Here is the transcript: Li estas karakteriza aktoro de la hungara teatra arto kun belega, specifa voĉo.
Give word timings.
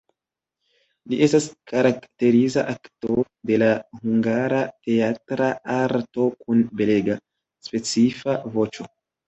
Li 1.11 1.17
estas 1.25 1.45
karakteriza 1.71 2.63
aktoro 2.73 3.27
de 3.51 3.61
la 3.65 3.69
hungara 4.01 4.63
teatra 4.89 5.53
arto 5.77 6.29
kun 6.43 6.67
belega, 6.83 7.21
specifa 7.71 8.39
voĉo. 8.61 8.93